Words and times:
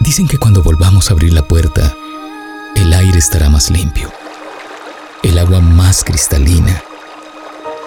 Dicen 0.00 0.28
que 0.28 0.38
cuando 0.38 0.62
volvamos 0.62 1.10
a 1.10 1.12
abrir 1.12 1.32
la 1.32 1.42
puerta, 1.42 1.94
el 2.76 2.92
aire 2.92 3.18
estará 3.18 3.48
más 3.48 3.68
limpio, 3.68 4.12
el 5.24 5.38
agua 5.38 5.60
más 5.60 6.04
cristalina 6.04 6.82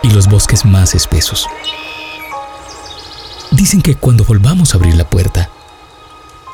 y 0.04 0.10
los 0.10 0.28
bosques 0.28 0.66
más 0.66 0.94
espesos. 0.94 1.48
Dicen 3.52 3.82
que 3.82 3.96
cuando 3.96 4.26
volvamos 4.26 4.74
a 4.74 4.78
abrir 4.78 4.96
la 4.96 5.10
puerta, 5.10 5.50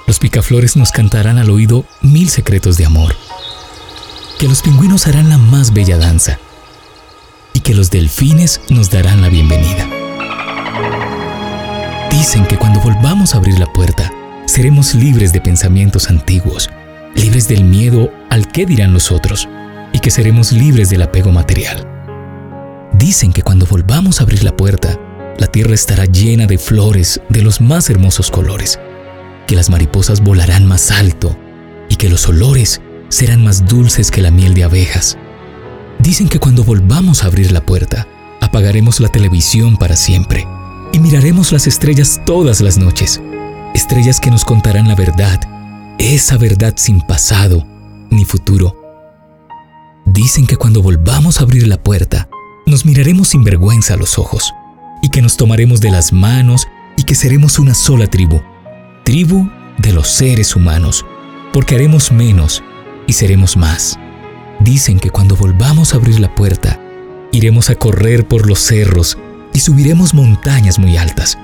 los 0.06 0.20
picaflores 0.20 0.78
nos 0.78 0.92
cantarán 0.92 1.40
al 1.40 1.50
oído 1.50 1.86
mil 2.02 2.30
secretos 2.30 2.78
de 2.78 2.86
amor, 2.86 3.16
que 4.38 4.48
los 4.48 4.62
pingüinos 4.62 5.08
harán 5.08 5.30
la 5.30 5.40
más 5.40 5.74
bella 5.74 5.98
danza 5.98 6.38
y 7.54 7.62
que 7.62 7.74
los 7.74 7.90
delfines 7.90 8.62
nos 8.70 8.92
darán 8.92 9.22
la 9.22 9.30
bienvenida. 9.30 9.90
Dicen 12.12 12.46
que 12.46 12.58
cuando 12.58 12.80
volvamos 12.80 13.34
a 13.34 13.38
abrir 13.38 13.60
la 13.60 13.66
puerta, 13.74 14.07
seremos 14.58 14.96
libres 14.96 15.32
de 15.34 15.40
pensamientos 15.40 16.10
antiguos, 16.10 16.68
libres 17.14 17.48
del 17.48 17.64
miedo 17.64 18.12
al 18.32 18.52
qué 18.52 18.66
dirán 18.66 18.92
los 18.92 19.12
otros 19.12 19.48
y 19.94 20.00
que 20.00 20.10
seremos 20.10 20.52
libres 20.52 20.90
del 20.90 21.04
apego 21.04 21.32
material. 21.32 21.88
Dicen 22.92 23.34
que 23.34 23.44
cuando 23.44 23.68
volvamos 23.68 24.20
a 24.20 24.24
abrir 24.24 24.44
la 24.44 24.58
puerta, 24.58 25.00
la 25.38 25.46
tierra 25.46 25.76
estará 25.76 26.06
llena 26.06 26.48
de 26.48 26.58
flores 26.58 27.22
de 27.30 27.44
los 27.44 27.62
más 27.62 27.92
hermosos 27.92 28.32
colores, 28.32 28.80
que 29.46 29.56
las 29.56 29.70
mariposas 29.70 30.22
volarán 30.22 30.66
más 30.66 30.90
alto 30.90 31.38
y 31.88 31.96
que 31.96 32.10
los 32.10 32.28
olores 32.28 32.82
serán 33.10 33.44
más 33.44 33.64
dulces 33.68 34.10
que 34.10 34.24
la 34.24 34.32
miel 34.32 34.56
de 34.56 34.64
abejas. 34.64 35.20
Dicen 36.00 36.30
que 36.30 36.40
cuando 36.40 36.64
volvamos 36.64 37.24
a 37.24 37.28
abrir 37.28 37.52
la 37.52 37.62
puerta, 37.62 38.08
apagaremos 38.42 39.02
la 39.02 39.10
televisión 39.10 39.78
para 39.78 39.96
siempre 39.96 40.48
y 40.94 41.00
miraremos 41.00 41.52
las 41.52 41.68
estrellas 41.68 42.22
todas 42.26 42.60
las 42.60 42.80
noches, 42.80 43.22
estrellas 43.78 44.20
que 44.20 44.32
nos 44.32 44.44
contarán 44.44 44.88
la 44.88 44.96
verdad, 44.96 45.40
esa 46.00 46.38
verdad 46.38 46.74
sin 46.78 47.00
pasado 47.00 47.64
ni 48.10 48.26
futuro. 48.26 48.76
Dicen 50.04 50.48
que 50.48 50.58
cuando 50.58 50.82
volvamos 50.82 51.40
a 51.40 51.44
abrir 51.44 51.68
la 51.68 51.78
puerta, 51.78 52.28
nos 52.66 52.86
miraremos 52.86 53.30
sin 53.30 53.44
vergüenza 53.44 53.94
a 53.94 53.98
los 53.98 54.18
ojos 54.18 54.52
y 55.04 55.10
que 55.10 55.22
nos 55.22 55.38
tomaremos 55.38 55.80
de 55.80 55.92
las 55.92 56.12
manos 56.12 56.68
y 56.98 57.04
que 57.04 57.14
seremos 57.14 57.60
una 57.60 57.76
sola 57.76 58.08
tribu, 58.08 58.42
tribu 59.04 59.48
de 59.78 59.94
los 59.94 60.08
seres 60.08 60.56
humanos, 60.56 61.06
porque 61.54 61.76
haremos 61.76 62.12
menos 62.12 62.64
y 63.06 63.14
seremos 63.14 63.58
más. 63.58 64.00
Dicen 64.60 65.00
que 65.00 65.12
cuando 65.12 65.36
volvamos 65.36 65.94
a 65.94 65.98
abrir 65.98 66.20
la 66.20 66.34
puerta, 66.34 66.80
iremos 67.32 67.70
a 67.70 67.76
correr 67.76 68.28
por 68.28 68.48
los 68.48 68.60
cerros 68.60 69.20
y 69.54 69.60
subiremos 69.60 70.16
montañas 70.16 70.80
muy 70.80 70.98
altas, 70.98 71.38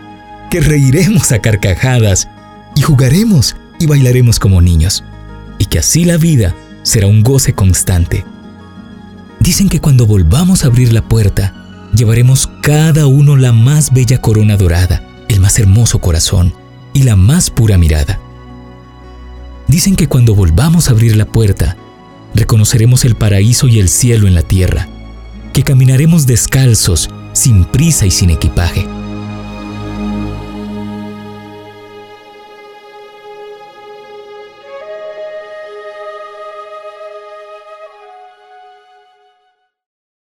que 0.54 0.62
reiremos 0.62 1.32
a 1.32 1.40
carcajadas 1.40 2.30
y 2.76 2.84
jugaremos 2.84 3.56
y 3.80 3.88
bailaremos 3.88 4.38
como 4.38 4.62
niños, 4.62 5.04
y 5.58 5.66
que 5.66 5.80
así 5.80 6.06
la 6.06 6.18
vida 6.18 6.54
será 6.84 7.08
un 7.08 7.24
goce 7.24 7.54
constante. 7.54 8.24
Dicen 9.40 9.68
que 9.68 9.82
cuando 9.82 10.06
volvamos 10.06 10.64
a 10.64 10.68
abrir 10.68 10.94
la 10.94 11.02
puerta, 11.02 11.56
llevaremos 11.96 12.52
cada 12.62 13.08
uno 13.08 13.36
la 13.36 13.52
más 13.52 13.94
bella 13.94 14.22
corona 14.22 14.56
dorada, 14.56 15.02
el 15.28 15.40
más 15.40 15.58
hermoso 15.58 15.98
corazón 15.98 16.54
y 16.94 17.02
la 17.02 17.16
más 17.16 17.50
pura 17.50 17.80
mirada. 17.80 18.20
Dicen 19.68 19.96
que 19.96 20.08
cuando 20.08 20.36
volvamos 20.36 20.88
a 20.88 20.92
abrir 20.92 21.16
la 21.16 21.26
puerta, 21.26 21.78
reconoceremos 22.36 23.06
el 23.06 23.16
paraíso 23.16 23.68
y 23.68 23.80
el 23.80 23.90
cielo 23.90 24.28
en 24.28 24.36
la 24.36 24.44
tierra, 24.44 24.88
que 25.52 25.64
caminaremos 25.64 26.28
descalzos, 26.28 27.10
sin 27.34 27.66
prisa 27.66 28.06
y 28.06 28.12
sin 28.12 28.30
equipaje 28.30 28.88